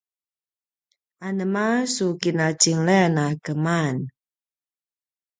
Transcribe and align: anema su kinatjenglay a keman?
anema 1.27 1.65
su 1.93 2.05
kinatjenglay 2.21 3.05
a 3.25 3.27
keman? 3.43 3.97